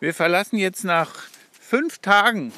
[0.00, 1.10] Wir verlassen jetzt nach
[1.50, 2.52] fünf Tagen.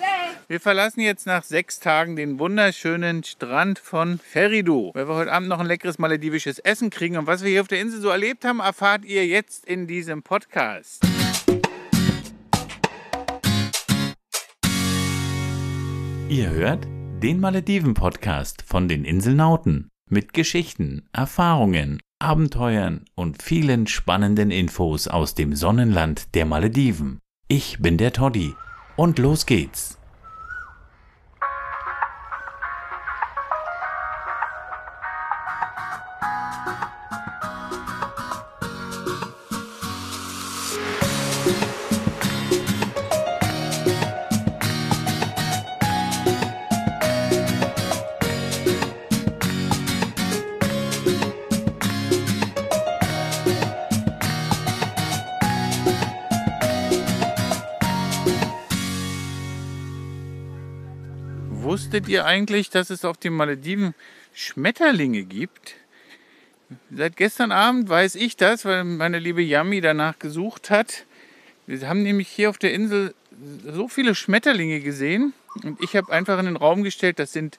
[0.48, 4.90] Wir verlassen jetzt nach sechs Tagen den wunderschönen Strand von Ferido.
[4.92, 7.16] Weil wir heute Abend noch ein leckeres maledivisches Essen kriegen.
[7.16, 10.22] Und was wir hier auf der Insel so erlebt haben, erfahrt ihr jetzt in diesem
[10.22, 11.02] Podcast.
[16.28, 16.86] Ihr hört
[17.22, 25.56] den Malediven-Podcast von den Inselnauten mit Geschichten, Erfahrungen, Abenteuern und vielen spannenden Infos aus dem
[25.56, 27.18] Sonnenland der Malediven.
[27.52, 28.54] Ich bin der Toddy
[28.94, 29.99] und los geht's.
[62.00, 63.94] Wusstet ihr eigentlich, dass es auf den Malediven
[64.32, 65.74] Schmetterlinge gibt?
[66.90, 71.04] Seit gestern Abend weiß ich das, weil meine liebe Yami danach gesucht hat.
[71.66, 73.14] Wir haben nämlich hier auf der Insel
[73.66, 77.58] so viele Schmetterlinge gesehen und ich habe einfach in den Raum gestellt, das sind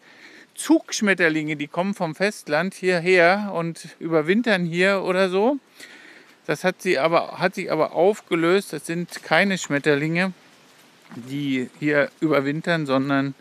[0.56, 5.60] Zugschmetterlinge, die kommen vom Festland hierher und überwintern hier oder so.
[6.48, 8.74] Das hat, sie aber, hat sich aber aufgelöst.
[8.74, 10.34] Das sind keine Schmetterlinge,
[11.16, 13.36] die hier überwintern, sondern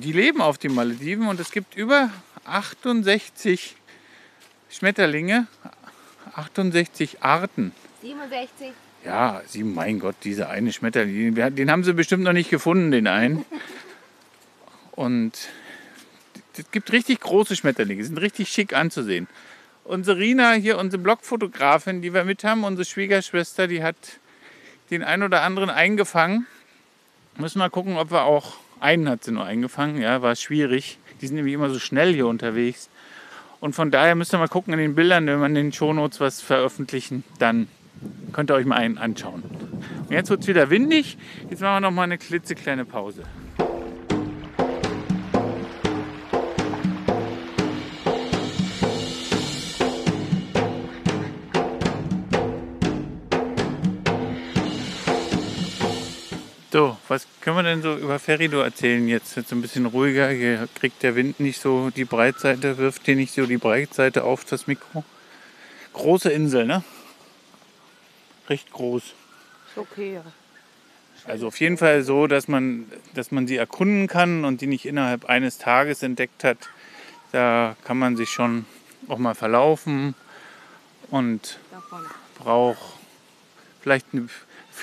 [0.00, 2.10] die leben auf den Malediven und es gibt über
[2.44, 3.76] 68
[4.70, 5.46] Schmetterlinge,
[6.34, 7.72] 68 Arten.
[8.02, 8.72] 67.
[9.04, 13.06] Ja, sie, mein Gott, dieser eine Schmetterling, den haben sie bestimmt noch nicht gefunden, den
[13.06, 13.44] einen.
[14.92, 15.32] Und
[16.56, 19.28] es gibt richtig große Schmetterlinge, die sind richtig schick anzusehen.
[19.84, 23.96] Unsere Rina hier, unsere Blogfotografin, die wir mit haben, unsere Schwiegerschwester, die hat
[24.90, 26.46] den einen oder anderen eingefangen.
[27.36, 30.98] Müssen wir gucken, ob wir auch einen hat sie nur eingefangen, ja, war schwierig.
[31.20, 32.90] Die sind nämlich immer so schnell hier unterwegs.
[33.60, 36.20] Und von daher müsst ihr mal gucken in den Bildern, wenn wir in den Shownotes
[36.20, 37.66] was veröffentlichen, dann
[38.32, 39.42] könnt ihr euch mal einen anschauen.
[39.42, 41.16] Und jetzt wird es wieder windig.
[41.48, 43.22] Jetzt machen wir noch mal eine klitzekleine Pause.
[56.74, 59.36] So, was können wir denn so über Ferido erzählen jetzt?
[59.36, 60.30] Jetzt ein bisschen ruhiger.
[60.30, 64.44] Hier kriegt der Wind nicht so die Breitseite, wirft hier nicht so die Breitseite auf
[64.44, 65.04] das Mikro.
[65.92, 66.82] Große Insel, ne?
[68.48, 69.04] Recht groß.
[69.04, 69.14] Ist
[69.76, 70.24] okay, ja.
[71.26, 74.84] Also auf jeden Fall so, dass man, dass man sie erkunden kann und die nicht
[74.84, 76.58] innerhalb eines Tages entdeckt hat.
[77.30, 78.66] Da kann man sich schon
[79.06, 80.16] auch mal verlaufen
[81.08, 82.00] und Davon.
[82.36, 82.98] braucht
[83.80, 84.28] vielleicht eine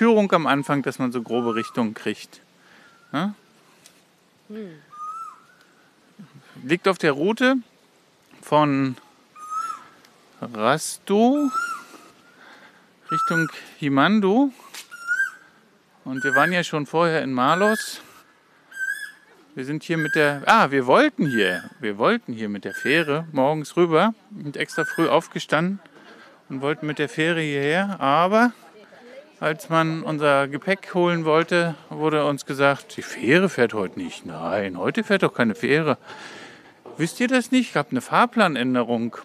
[0.01, 2.41] Führung am Anfang, dass man so grobe Richtungen kriegt.
[3.11, 3.35] Ne?
[6.63, 7.57] Liegt auf der Route
[8.41, 8.97] von
[10.41, 11.51] Rasto
[13.11, 13.47] Richtung
[13.77, 14.51] Himando.
[16.03, 18.01] Und wir waren ja schon vorher in Malos.
[19.53, 20.41] Wir sind hier mit der.
[20.47, 21.69] Ah, wir wollten hier.
[21.79, 24.15] Wir wollten hier mit der Fähre morgens rüber.
[24.31, 25.79] Und extra früh aufgestanden
[26.49, 28.01] und wollten mit der Fähre hierher.
[28.01, 28.51] Aber
[29.41, 34.23] als man unser Gepäck holen wollte, wurde uns gesagt, die Fähre fährt heute nicht.
[34.23, 35.97] Nein, heute fährt doch keine Fähre.
[36.97, 37.73] Wisst ihr das nicht?
[37.73, 39.17] Gab eine Fahrplanänderung.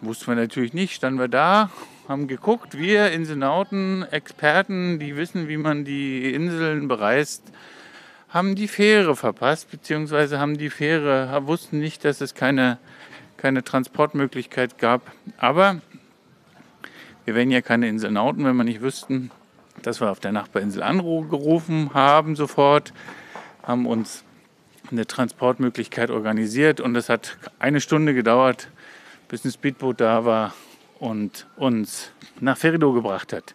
[0.00, 0.96] Wussten wir natürlich nicht.
[0.96, 1.70] Standen wir da,
[2.08, 2.76] haben geguckt.
[2.76, 7.44] Wir Inselnauten, Experten, die wissen, wie man die Inseln bereist,
[8.28, 12.78] haben die Fähre verpasst, beziehungsweise haben die Fähre, wussten nicht, dass es keine,
[13.36, 15.02] keine Transportmöglichkeit gab.
[15.38, 15.80] Aber
[17.28, 19.30] wir wären ja keine Inselnauten, wenn wir nicht wüssten,
[19.82, 22.94] dass wir auf der Nachbarinsel angerufen haben sofort,
[23.62, 24.24] haben uns
[24.90, 28.70] eine Transportmöglichkeit organisiert und es hat eine Stunde gedauert,
[29.28, 30.54] bis ein Speedboot da war
[31.00, 33.54] und uns nach Ferido gebracht hat.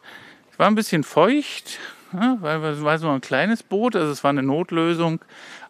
[0.52, 1.80] Es war ein bisschen feucht,
[2.12, 5.20] weil es war so ein kleines Boot, also es war eine Notlösung,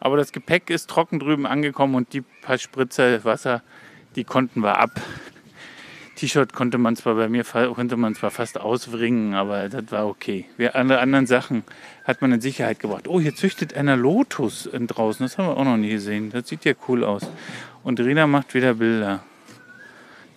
[0.02, 3.64] aber das Gepäck ist trocken drüben angekommen und die paar Spritzer Wasser,
[4.18, 5.00] die konnten wir ab.
[6.16, 10.46] T-Shirt konnte man zwar bei mir konnte man zwar fast auswringen, aber das war okay.
[10.58, 11.64] Wir, alle anderen Sachen
[12.04, 13.08] hat man in Sicherheit gebracht.
[13.08, 15.26] Oh, hier züchtet einer Lotus draußen.
[15.26, 16.30] Das haben wir auch noch nie gesehen.
[16.30, 17.24] Das sieht ja cool aus.
[17.84, 19.24] Und Rina macht wieder Bilder.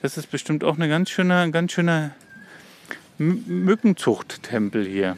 [0.02, 2.12] Das ist bestimmt auch eine ganz schöner, ganz schöner
[3.18, 5.16] Mückenzuchttempel hier.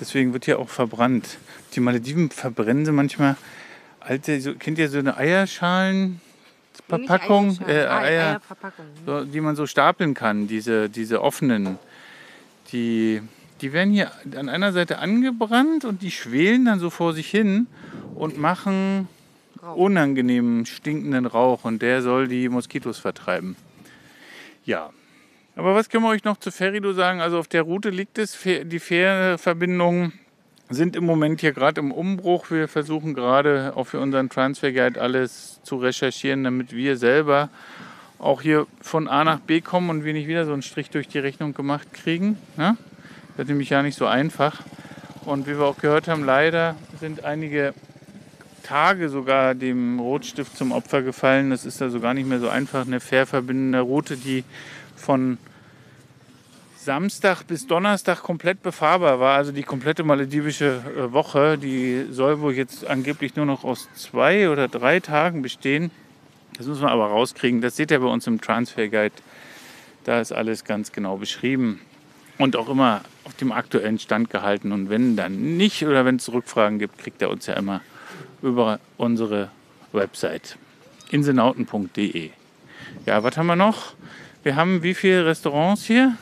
[0.00, 1.38] Deswegen wird hier auch verbrannt.
[1.74, 3.36] Die Malediven verbrennen sie manchmal
[4.00, 6.20] alte, so, kennt ihr so eine Eierschalen?
[6.88, 8.86] Verpackung, Nicht äh, Eierschalen, ah, Eier, Eierverpackung.
[9.04, 11.78] so, die man so stapeln kann, diese, diese offenen.
[12.72, 13.22] Die,
[13.60, 17.66] die werden hier an einer Seite angebrannt und die schwelen dann so vor sich hin
[18.14, 19.08] und machen
[19.74, 23.56] unangenehmen, stinkenden Rauch und der soll die Moskitos vertreiben.
[24.64, 24.90] Ja.
[25.56, 27.20] Aber was können wir euch noch zu Ferido sagen?
[27.20, 30.12] Also auf der Route liegt es, die Fährverbindungen
[30.68, 32.50] sind im Moment hier gerade im Umbruch.
[32.50, 37.48] Wir versuchen gerade auch für unseren Transfer Guide alles zu recherchieren, damit wir selber
[38.18, 41.08] auch hier von A nach B kommen und wir nicht wieder so einen Strich durch
[41.08, 42.38] die Rechnung gemacht kriegen.
[42.56, 42.76] Ne?
[43.36, 44.62] Das ist nämlich ja nicht so einfach.
[45.24, 47.74] Und wie wir auch gehört haben, leider sind einige
[48.62, 51.50] Tage sogar dem Rotstift zum Opfer gefallen.
[51.50, 52.86] Das ist also gar nicht mehr so einfach.
[52.86, 54.44] Eine fair verbindende Route, die
[54.96, 55.38] von
[56.86, 59.36] Samstag bis Donnerstag komplett befahrbar war.
[59.36, 64.48] Also die komplette maledivische äh, Woche, die soll wohl jetzt angeblich nur noch aus zwei
[64.48, 65.90] oder drei Tagen bestehen.
[66.56, 67.60] Das müssen wir aber rauskriegen.
[67.60, 69.16] Das seht ihr bei uns im Transfer Guide.
[70.04, 71.80] Da ist alles ganz genau beschrieben
[72.38, 74.70] und auch immer auf dem aktuellen Stand gehalten.
[74.70, 77.80] Und wenn dann nicht oder wenn es Rückfragen gibt, kriegt er uns ja immer
[78.42, 79.50] über unsere
[79.90, 80.56] Website
[81.10, 82.30] insenauten.de.
[83.06, 83.94] Ja, was haben wir noch?
[84.44, 86.16] Wir haben wie viele Restaurants hier?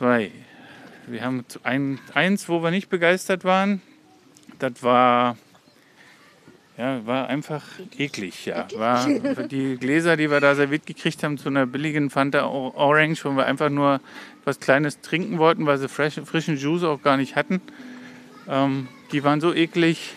[0.00, 0.30] Zwei.
[1.08, 3.82] Wir haben ein, eins, wo wir nicht begeistert waren.
[4.58, 5.36] Das war
[6.78, 7.62] ja, war einfach
[7.98, 8.66] eklig, ja.
[8.76, 9.06] War
[9.48, 13.44] die Gläser, die wir da serviert gekriegt haben, zu einer billigen Fanta Orange, wo wir
[13.44, 14.00] einfach nur
[14.46, 17.60] was Kleines trinken wollten, weil sie fresh, frischen Juice auch gar nicht hatten.
[18.48, 20.14] Ähm, die waren so eklig,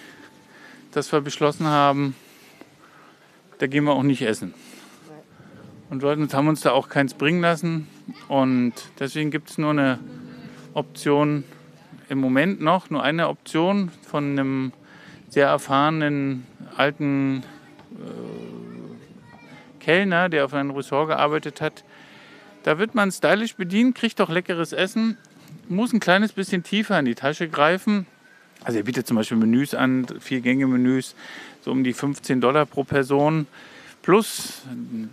[0.94, 2.15] dass wir beschlossen haben,
[3.57, 4.53] da gehen wir auch nicht essen.
[5.89, 7.89] Und haben uns da auch keins bringen lassen.
[8.28, 10.00] Und deswegen gibt es nur eine
[10.74, 11.44] Option,
[12.10, 14.74] im Moment noch, nur eine Option von einem
[15.30, 16.46] sehr erfahrenen
[16.76, 17.44] alten
[17.94, 21.84] äh, Kellner, der auf einem Ressort gearbeitet hat.
[22.64, 25.18] Da wird man stylisch bedient, kriegt auch leckeres Essen,
[25.68, 28.06] muss ein kleines bisschen tiefer in die Tasche greifen.
[28.64, 31.16] Also er bietet zum Beispiel Menüs an, vier Gänge-Menüs,
[31.62, 33.48] so um die 15 Dollar pro Person
[34.04, 34.62] plus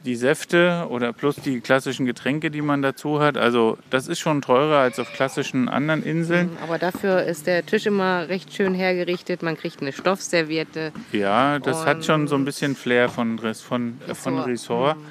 [0.04, 3.38] die Säfte oder plus die klassischen Getränke, die man dazu hat.
[3.38, 6.50] Also das ist schon teurer als auf klassischen anderen Inseln.
[6.50, 9.42] Mhm, aber dafür ist der Tisch immer recht schön hergerichtet.
[9.42, 10.92] Man kriegt eine Stoffserviette.
[11.12, 14.98] Ja, das hat schon so ein bisschen Flair von, von, äh, von Ressort.
[14.98, 15.04] Mhm.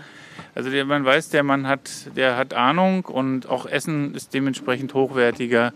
[0.56, 4.94] Also der, man weiß, der Mann hat, der hat Ahnung und auch Essen ist dementsprechend
[4.94, 5.74] hochwertiger.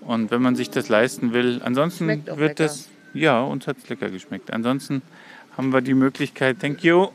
[0.00, 2.54] Und wenn man sich das leisten will, ansonsten wird lecker.
[2.54, 4.50] das, ja, uns hat es lecker geschmeckt.
[4.52, 5.02] Ansonsten
[5.56, 7.08] haben wir die Möglichkeit, thank you,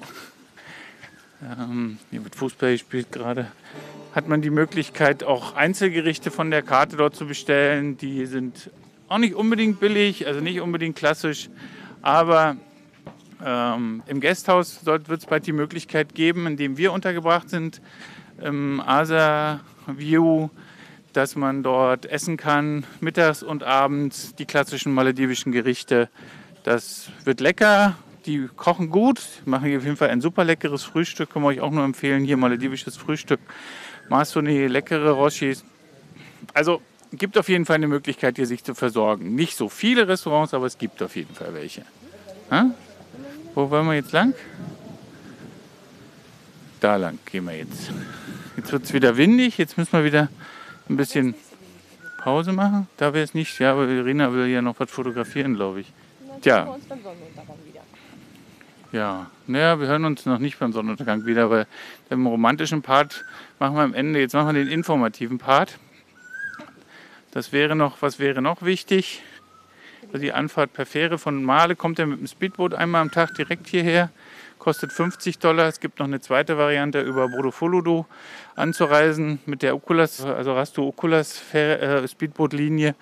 [1.41, 3.51] ähm, hier wird Fußball gespielt gerade,
[4.13, 7.97] hat man die Möglichkeit, auch Einzelgerichte von der Karte dort zu bestellen.
[7.97, 8.71] Die sind
[9.07, 11.49] auch nicht unbedingt billig, also nicht unbedingt klassisch,
[12.01, 12.57] aber
[13.43, 17.81] ähm, im Gasthaus wird es bald die Möglichkeit geben, in dem wir untergebracht sind,
[18.41, 20.49] im Asa View,
[21.13, 26.09] dass man dort essen kann, mittags und abends die klassischen maledivischen Gerichte.
[26.63, 27.95] Das wird lecker,
[28.27, 31.31] die kochen gut, machen hier auf jeden Fall ein super leckeres Frühstück.
[31.31, 32.25] Kann man euch auch nur empfehlen.
[32.25, 33.39] Hier maledivisches Frühstück.
[34.09, 35.63] Masoni, leckere Roshis.
[36.53, 36.81] Also
[37.11, 39.35] gibt auf jeden Fall eine Möglichkeit, hier sich zu versorgen.
[39.35, 41.83] Nicht so viele Restaurants, aber es gibt auf jeden Fall welche.
[42.51, 42.71] Ha?
[43.55, 44.33] Wo wollen wir jetzt lang?
[46.79, 47.91] Da lang gehen wir jetzt.
[48.55, 49.57] Jetzt wird es wieder windig.
[49.57, 50.29] Jetzt müssen wir wieder
[50.89, 51.33] ein bisschen
[52.21, 52.87] Pause machen.
[52.97, 53.57] Da wäre es nicht.
[53.59, 55.93] Ja, aber Irina will ja noch was fotografieren, glaube ich.
[56.41, 56.77] Tja.
[58.93, 61.67] Ja, naja, wir hören uns noch nicht beim Sonnenuntergang wieder, weil
[62.09, 63.25] im romantischen Part
[63.59, 65.77] machen wir am Ende, jetzt machen wir den informativen Part.
[67.31, 69.23] Das wäre noch, was wäre noch wichtig?
[70.13, 73.35] Also die Anfahrt per Fähre von Male kommt er mit dem Speedboot einmal am Tag
[73.35, 74.09] direkt hierher,
[74.57, 75.67] kostet 50 Dollar.
[75.67, 78.05] Es gibt noch eine zweite Variante über Bodofoludo
[78.55, 82.95] anzureisen mit der Oculas, also Rasto Oculas äh, Speedboot-Linie.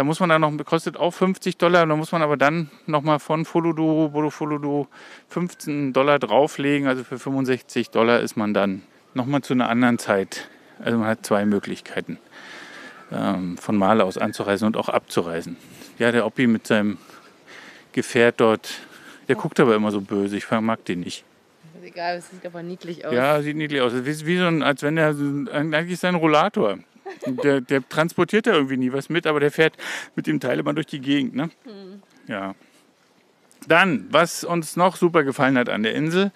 [0.00, 3.18] Da muss man dann noch, kostet auch 50 Dollar, da muss man aber dann nochmal
[3.18, 4.86] von Fuludu, Bodo Fuludu
[5.28, 6.88] 15 Dollar drauflegen.
[6.88, 8.80] Also für 65 Dollar ist man dann
[9.12, 10.48] nochmal zu einer anderen Zeit.
[10.82, 12.18] Also man hat zwei Möglichkeiten,
[13.12, 15.58] ähm, von Male aus anzureisen und auch abzureisen.
[15.98, 16.96] Ja, der Oppi mit seinem
[17.92, 18.80] Gefährt dort,
[19.28, 21.24] der guckt aber immer so böse, ich mag den nicht.
[21.84, 23.12] egal, es sieht aber niedlich aus.
[23.12, 23.92] Ja, sieht niedlich aus.
[23.94, 26.78] Wie, wie so ein, als wenn er eigentlich sein Rollator.
[27.26, 29.76] Der, der, transportiert da irgendwie nie was mit, aber der fährt
[30.16, 31.34] mit dem Teil immer durch die Gegend.
[31.34, 31.50] Ne?
[31.64, 32.02] Mhm.
[32.26, 32.54] Ja.
[33.68, 36.32] Dann, was uns noch super gefallen hat an der Insel,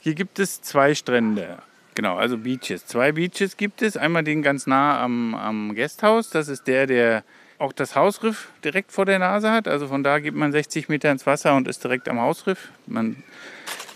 [0.00, 1.58] hier gibt es zwei Strände.
[1.94, 2.86] Genau, also Beaches.
[2.86, 3.96] Zwei Beaches gibt es.
[3.96, 6.30] Einmal den ganz nah am, am Gasthaus.
[6.30, 7.24] Das ist der, der
[7.58, 9.66] auch das Hausriff direkt vor der Nase hat.
[9.66, 12.68] Also von da geht man 60 Meter ins Wasser und ist direkt am Hausriff.
[12.86, 13.22] Man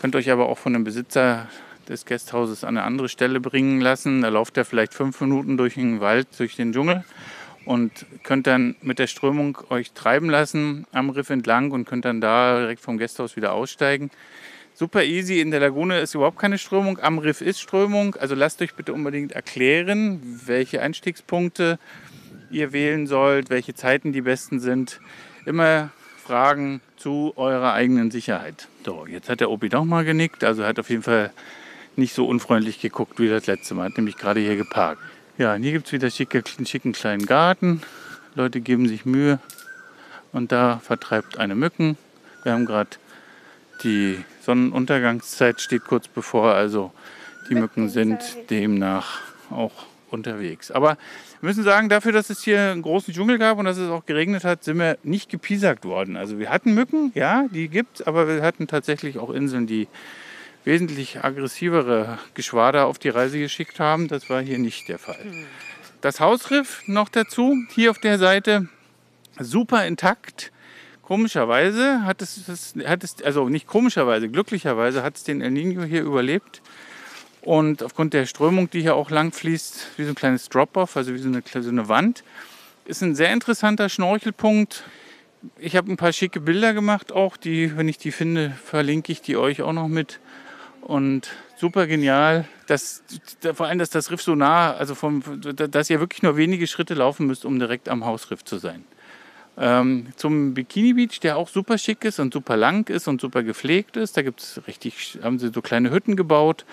[0.01, 1.47] könnt euch aber auch von dem Besitzer
[1.91, 4.23] des Gasthauses an eine andere Stelle bringen lassen.
[4.23, 7.05] Da lauft er vielleicht fünf Minuten durch den Wald, durch den Dschungel
[7.65, 12.21] und könnt dann mit der Strömung euch treiben lassen am Riff entlang und könnt dann
[12.21, 14.11] da direkt vom Gasthaus wieder aussteigen.
[14.73, 18.15] Super easy, in der Lagune ist überhaupt keine Strömung, am Riff ist Strömung.
[18.15, 21.79] Also lasst euch bitte unbedingt erklären, welche Einstiegspunkte
[22.51, 25.01] ihr wählen sollt, welche Zeiten die besten sind.
[25.45, 25.91] Immer
[26.25, 28.69] Fragen zu eurer eigenen Sicherheit.
[28.85, 31.33] So, jetzt hat der Opi doch mal genickt, also hat auf jeden Fall
[31.97, 35.03] nicht so unfreundlich geguckt wie das letzte Mal, hat nämlich gerade hier geparkt.
[35.39, 37.83] Ja, und hier gibt es wieder schicke, einen schicken kleinen Garten.
[38.35, 39.39] Leute geben sich Mühe
[40.33, 41.97] und da vertreibt eine Mücken.
[42.43, 42.91] Wir haben gerade
[43.83, 46.93] die Sonnenuntergangszeit steht kurz bevor, also
[47.49, 48.21] die Mücken sind
[48.51, 49.21] demnach
[49.51, 49.73] auch
[50.11, 50.71] unterwegs.
[50.71, 50.97] Aber
[51.41, 54.05] wir müssen sagen, dafür, dass es hier einen großen Dschungel gab und dass es auch
[54.07, 56.17] geregnet hat, sind wir nicht gepiesackt worden.
[56.17, 59.89] Also wir hatten Mücken, ja, die gibt es, aber wir hatten tatsächlich auch Inseln, die
[60.65, 64.09] wesentlich aggressivere Geschwader auf die Reise geschickt haben.
[64.09, 65.19] Das war hier nicht der Fall.
[66.01, 68.69] Das Hausriff noch dazu, hier auf der Seite,
[69.39, 70.53] super intakt.
[71.03, 76.03] Komischerweise hat es, hat es, also nicht komischerweise, glücklicherweise hat es den El Nino hier
[76.03, 76.63] überlebt.
[77.43, 81.15] Und aufgrund der Strömung, die hier auch lang fließt, wie so ein kleines Drop-off, also
[81.15, 82.23] wie so eine, so eine Wand,
[82.85, 84.85] ist ein sehr interessanter Schnorchelpunkt.
[85.59, 89.23] Ich habe ein paar schicke Bilder gemacht, auch die, wenn ich die finde, verlinke ich
[89.23, 90.21] die euch auch noch mit.
[90.81, 93.03] Und super genial, dass,
[93.55, 96.95] vor allem, dass das Riff so nah, also vom, dass ihr wirklich nur wenige Schritte
[96.95, 98.85] laufen müsst, um direkt am Hausriff zu sein.
[99.59, 103.43] Ähm, zum Bikini Beach, der auch super schick ist und super lang ist und super
[103.43, 104.17] gepflegt ist.
[104.17, 106.65] Da gibt's richtig, haben sie so kleine Hütten gebaut,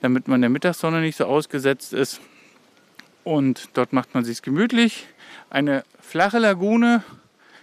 [0.00, 2.20] damit man der Mittagssonne nicht so ausgesetzt ist.
[3.22, 5.06] Und dort macht man sich gemütlich.
[5.50, 7.04] Eine flache Lagune,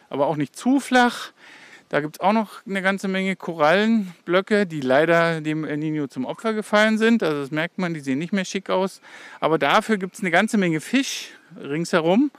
[0.10, 1.32] aber auch nicht zu flach.
[1.90, 6.26] Da gibt es auch noch eine ganze Menge Korallenblöcke, die leider dem El Nino zum
[6.26, 7.24] Opfer gefallen sind.
[7.24, 9.02] Also das merkt man, die sehen nicht mehr schick aus.
[9.40, 11.30] Aber dafür gibt es eine ganze Menge Fisch
[11.60, 12.30] ringsherum.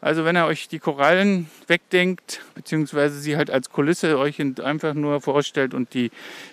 [0.00, 5.20] Also wenn ihr euch die Korallen wegdenkt, beziehungsweise sie halt als Kulisse euch einfach nur
[5.20, 6.10] vorstellt und die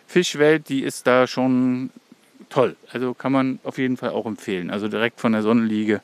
[0.08, 1.90] Fischwelt, die ist da schon
[2.50, 2.76] toll.
[2.92, 4.70] Also kann man auf jeden Fall auch empfehlen.
[4.70, 6.02] Also direkt von der Sonnenliege.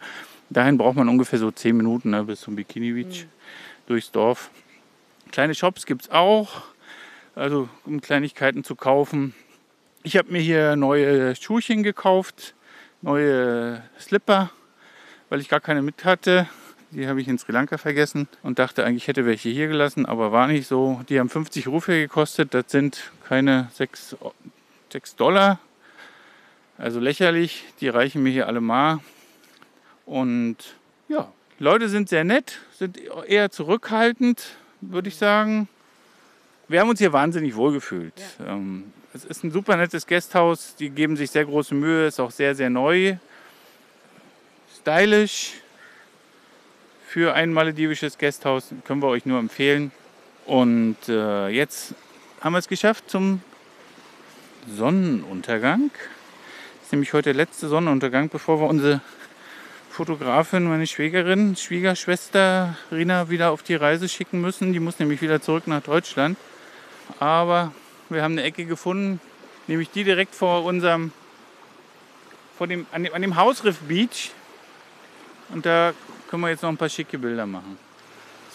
[0.49, 3.29] Dahin braucht man ungefähr so 10 Minuten ne, bis zum Bikini Beach mhm.
[3.87, 4.49] durchs Dorf.
[5.31, 6.63] Kleine Shops gibt es auch,
[7.35, 9.33] also um Kleinigkeiten zu kaufen.
[10.03, 12.53] Ich habe mir hier neue Schuhchen gekauft,
[13.01, 14.51] neue Slipper,
[15.29, 16.49] weil ich gar keine mit hatte.
[16.89, 20.33] Die habe ich in Sri Lanka vergessen und dachte eigentlich, hätte welche hier gelassen, aber
[20.33, 21.01] war nicht so.
[21.07, 24.17] Die haben 50 Rufe gekostet, das sind keine 6,
[24.91, 25.59] 6 Dollar.
[26.77, 28.99] Also lächerlich, die reichen mir hier alle mal.
[30.05, 30.57] Und
[31.07, 35.67] ja, Leute sind sehr nett, sind eher zurückhaltend, würde ich sagen.
[36.67, 38.13] Wir haben uns hier wahnsinnig wohl gefühlt.
[38.39, 38.53] Ja.
[38.53, 42.31] Ähm, es ist ein super nettes Gasthaus, die geben sich sehr große Mühe, ist auch
[42.31, 43.17] sehr, sehr neu,
[44.79, 45.55] stylisch
[47.07, 49.91] für ein maledivisches Gasthaus, können wir euch nur empfehlen.
[50.45, 51.93] Und äh, jetzt
[52.39, 53.41] haben wir es geschafft zum
[54.77, 55.91] Sonnenuntergang.
[55.93, 59.01] Das ist nämlich heute der letzte Sonnenuntergang, bevor wir unsere
[59.91, 64.71] Fotografin, meine Schwägerin, Schwiegerschwester Rina wieder auf die Reise schicken müssen.
[64.71, 66.37] Die muss nämlich wieder zurück nach Deutschland.
[67.19, 67.73] Aber
[68.09, 69.19] wir haben eine Ecke gefunden,
[69.67, 71.11] nämlich die direkt vor unserem,
[72.57, 74.31] vor dem, an, dem, an dem Hausriff Beach.
[75.49, 75.91] Und da
[76.29, 77.77] können wir jetzt noch ein paar schicke Bilder machen.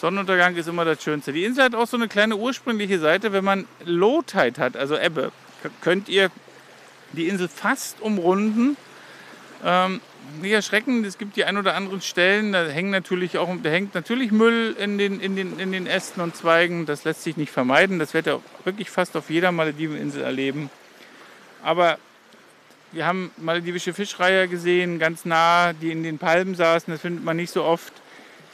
[0.01, 1.33] Sonnenuntergang ist immer das Schönste.
[1.33, 3.31] Die Insel hat auch so eine kleine ursprüngliche Seite.
[3.31, 5.31] Wenn man Low Tide hat, also Ebbe,
[5.81, 6.31] könnt ihr
[7.11, 8.75] die Insel fast umrunden.
[9.63, 10.01] Ähm,
[10.41, 13.95] nicht erschrecken, es gibt die ein oder anderen Stellen, da hängt natürlich auch, da hängt
[13.95, 16.85] natürlich Müll in den, in, den, in den Ästen und Zweigen.
[16.85, 17.99] Das lässt sich nicht vermeiden.
[17.99, 20.69] Das werdet ihr wirklich fast auf jeder Malediveninsel erleben.
[21.63, 21.97] Aber
[22.91, 26.93] wir haben maledivische Fischreiher gesehen, ganz nah, die in den Palmen saßen.
[26.93, 27.93] Das findet man nicht so oft.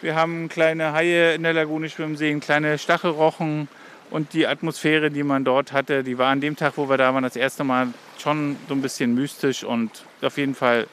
[0.02, 3.68] Wir haben kleine Haie in der Lagune schwimmen sehen, kleine Stachelrochen.
[4.10, 7.14] Und die Atmosphäre, die man dort hatte, die war an dem Tag, wo wir da
[7.14, 7.88] waren, das erste Mal
[8.20, 10.88] schon so ein bisschen mystisch und auf jeden Fall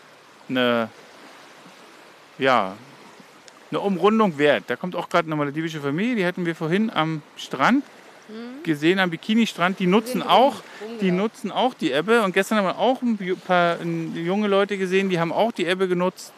[0.51, 0.89] eine,
[2.39, 2.77] ja,
[3.71, 4.65] eine Umrundung wert.
[4.67, 7.85] Da kommt auch gerade eine maledivische Familie, die hatten wir vorhin am Strand
[8.63, 10.63] gesehen am Bikini-Strand, die nutzen auch,
[11.01, 12.23] die nutzen auch die Ebbe.
[12.23, 15.89] Und gestern haben wir auch ein paar junge Leute gesehen, die haben auch die Ebbe
[15.89, 16.33] genutzt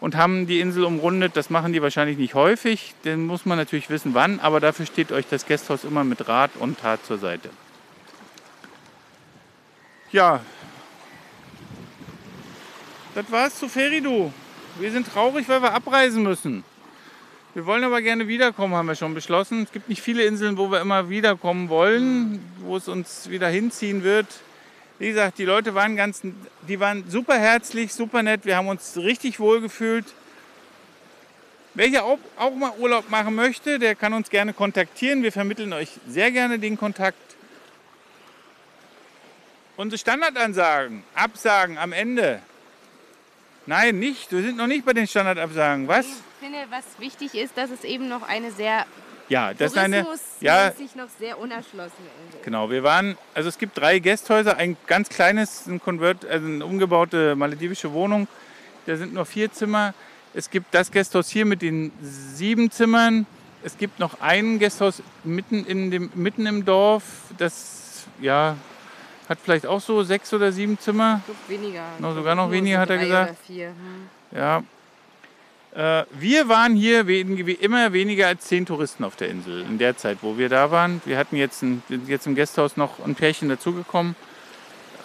[0.00, 1.36] und haben die Insel umrundet.
[1.36, 2.94] Das machen die wahrscheinlich nicht häufig.
[3.04, 4.40] Dann muss man natürlich wissen, wann.
[4.40, 7.50] Aber dafür steht euch das Gasthaus immer mit Rat und Tat zur Seite.
[10.12, 10.40] Ja,
[13.16, 14.30] das war's zu Feridu.
[14.78, 16.64] Wir sind traurig, weil wir abreisen müssen.
[17.54, 19.62] Wir wollen aber gerne wiederkommen, haben wir schon beschlossen.
[19.62, 24.04] Es gibt nicht viele Inseln, wo wir immer wiederkommen wollen, wo es uns wieder hinziehen
[24.04, 24.26] wird.
[24.98, 26.20] Wie gesagt, die Leute waren ganz,
[26.68, 28.44] die waren super herzlich, super nett.
[28.44, 30.04] Wir haben uns richtig wohl gefühlt.
[31.72, 35.22] Wer hier auch, auch mal Urlaub machen möchte, der kann uns gerne kontaktieren.
[35.22, 37.16] Wir vermitteln euch sehr gerne den Kontakt.
[39.78, 42.42] Unsere Standardansagen, Absagen am Ende.
[43.66, 44.30] Nein, nicht.
[44.30, 45.88] Wir sind noch nicht bei den Standardabsagen.
[45.88, 46.06] Was?
[46.06, 48.86] Ich finde, was wichtig ist, dass es eben noch eine sehr
[49.28, 50.06] Ja, das ist eine.
[50.40, 52.40] Ja, noch sehr unerschlossene Insel.
[52.44, 56.64] Genau, wir waren, also es gibt drei Gästhäuser, ein ganz kleines, ein Convert, also eine
[56.64, 58.28] umgebaute maledivische Wohnung.
[58.86, 59.94] Da sind nur vier Zimmer.
[60.32, 63.26] Es gibt das Gästhaus hier mit den sieben Zimmern.
[63.64, 67.02] Es gibt noch ein Gästhaus mitten, in dem, mitten im Dorf.
[67.36, 68.56] Das ja,
[69.28, 71.20] hat vielleicht auch so sechs oder sieben Zimmer.
[71.48, 71.84] Weniger.
[71.98, 73.30] Noch sogar noch weniger, hat er gesagt.
[73.30, 73.68] Oder vier.
[73.68, 74.08] Hm.
[74.36, 74.62] Ja.
[75.74, 79.96] Äh, wir waren hier wie immer weniger als zehn Touristen auf der Insel in der
[79.96, 81.02] Zeit, wo wir da waren.
[81.04, 84.16] Wir hatten jetzt, ein, jetzt im Gästhaus noch ein Pärchen dazugekommen,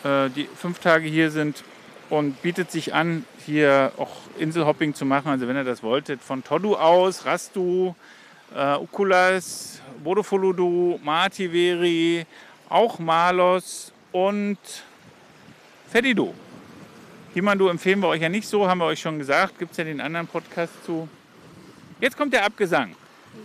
[0.04, 1.64] äh, die fünf Tage hier sind
[2.10, 5.30] und bietet sich an, hier auch Inselhopping zu machen.
[5.30, 7.96] Also wenn ihr das wolltet, von Todu aus, Rastu,
[8.56, 12.26] äh, Ukulas, Bodofoludu, Mativeri,
[12.70, 14.58] auch Malos und
[15.90, 16.34] Fedido.
[17.34, 19.58] Himandu empfehlen wir euch ja nicht so, haben wir euch schon gesagt.
[19.60, 21.08] Gibt es ja den anderen Podcast zu.
[22.00, 22.96] Jetzt kommt der Abgesang.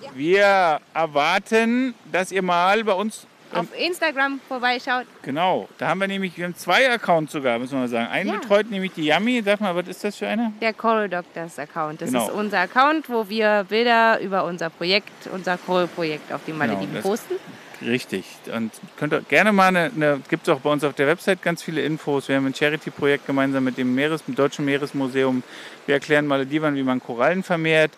[0.02, 0.10] Ja.
[0.14, 3.26] Wir erwarten, dass ihr mal bei uns.
[3.52, 5.06] Auf Instagram vorbeischaut.
[5.22, 8.08] Genau, da haben wir nämlich, wir haben zwei Accounts sogar, müssen wir mal sagen.
[8.10, 8.38] Einen Ja.
[8.40, 9.40] betreut nämlich die Yami.
[9.44, 10.52] Sag mal, was ist das für eine?
[10.60, 12.02] Der Coral Doctors Account.
[12.02, 12.26] Das Genau.
[12.26, 17.04] ist unser Account, wo wir Bilder über unser Projekt, unser Coral-Projekt auf den Malediven das-
[17.04, 17.34] posten.
[17.82, 18.24] Richtig.
[18.54, 21.42] Und könnt ihr gerne mal eine, eine gibt es auch bei uns auf der Website
[21.42, 22.28] ganz viele Infos.
[22.28, 25.42] Wir haben ein Charity-Projekt gemeinsam mit dem, Meeres, dem Deutschen Meeresmuseum.
[25.84, 27.92] Wir erklären Maledivern, wie man Korallen vermehrt.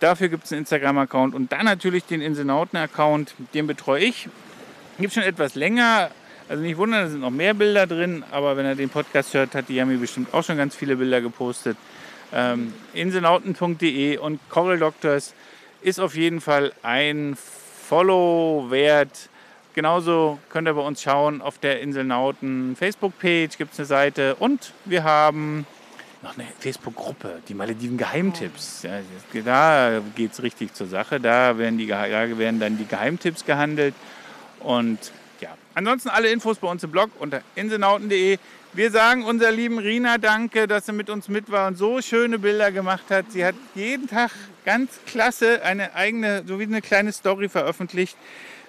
[0.00, 3.34] Dafür gibt es einen Instagram-Account und dann natürlich den Inselnauten-Account.
[3.54, 4.28] Den betreue ich.
[4.98, 6.10] Gibt schon etwas länger.
[6.48, 8.24] Also nicht wundern, da sind noch mehr Bilder drin.
[8.32, 11.20] Aber wenn er den Podcast hört, hat die Yami bestimmt auch schon ganz viele Bilder
[11.20, 11.76] gepostet.
[12.34, 15.34] Ähm, inselnauten.de und Coral Doctors
[15.82, 17.36] ist auf jeden Fall ein
[17.92, 19.28] Follow wert.
[19.74, 24.72] Genauso könnt ihr bei uns schauen auf der Inselnauten Facebook-Page gibt es eine Seite und
[24.86, 25.66] wir haben
[26.22, 28.84] noch eine Facebook-Gruppe, die Malediven Geheimtipps.
[28.84, 29.00] Ja,
[29.44, 31.20] da geht es richtig zur Sache.
[31.20, 33.94] Da werden, die, da werden dann die Geheimtipps gehandelt.
[34.60, 34.98] Und
[35.42, 38.38] ja, ansonsten alle Infos bei uns im Blog unter inselnauten.de.
[38.74, 42.38] Wir sagen unserer lieben Rina Danke, dass sie mit uns mit war und so schöne
[42.38, 43.26] Bilder gemacht hat.
[43.30, 44.30] Sie hat jeden Tag
[44.64, 48.16] ganz klasse eine eigene, so wie eine kleine Story veröffentlicht.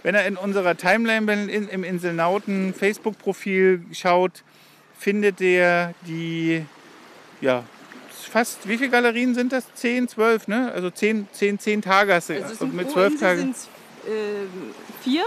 [0.01, 4.43] Wenn er in unserer Timeline in, im Inselnauten Facebook-Profil schaut,
[4.99, 6.65] findet er die,
[7.39, 7.63] ja,
[8.09, 9.73] fast, wie viele Galerien sind das?
[9.75, 10.69] 10, 12, ne?
[10.73, 12.33] Also 10, 10, 10 Tage hast du.
[12.33, 13.39] Also es sind mit pro 12 Insel Tagen.
[13.39, 13.69] sind's,
[14.05, 15.23] äh, vier.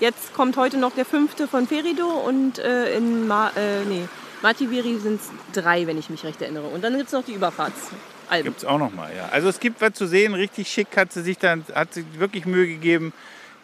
[0.00, 4.08] Jetzt kommt heute noch der fünfte von Ferido und äh, in Ma äh, nee,
[4.42, 6.66] Mativeri sind es drei, wenn ich mich recht erinnere.
[6.66, 8.42] Und dann gibt es noch die Überfahrtsalben.
[8.42, 9.28] Gibt es auch noch mal, ja.
[9.30, 12.44] Also es gibt was zu sehen, richtig schick hat sie sich dann, hat sie wirklich
[12.44, 13.12] Mühe gegeben.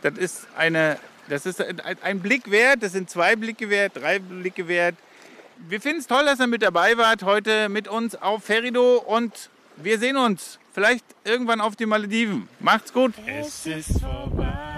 [0.03, 4.21] Das ist eine, das ist ein, ein Blick wert, das sind zwei Blicke wert, drei
[4.21, 4.95] Blicke wert.
[5.69, 9.51] Wir finden es toll, dass ihr mit dabei wart heute mit uns auf Ferido und
[9.77, 12.49] wir sehen uns vielleicht irgendwann auf den Malediven.
[12.61, 13.13] Macht's gut.
[13.27, 14.70] Es ist vorbei,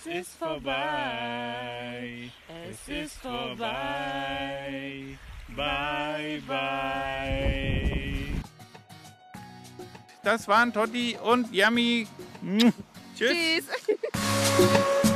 [0.00, 2.30] Es ist vorbei,
[2.70, 3.58] es ist vorbei,
[5.48, 7.98] bye bye.
[10.22, 12.06] Das waren Totti und Yami.
[13.16, 13.64] Tschüss.
[13.64, 13.64] Tschüss.